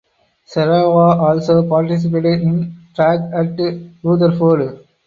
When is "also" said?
1.19-1.69